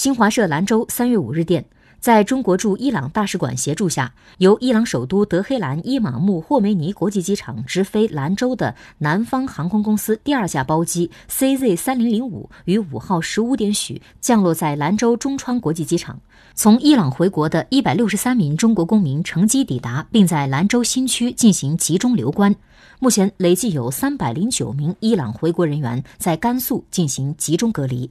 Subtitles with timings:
[0.00, 1.62] 新华社兰州三月五日电
[2.00, 16.18] 在中国驻伊朗大使馆协助下由伊朗首都德黑兰伊玛目霍梅尼国际机场直飞兰州的南方航空公司第二架包机 cz 三零零五于五号十五点许降落在兰州中川国际机场。
[16.54, 22.56] 从伊朗回国的一百六十三名中国公民乘机抵达并在兰州新区进行集中留观。
[23.00, 28.10] 目前累计有三百零九名伊朗回国人员在甘肃进行集中隔离。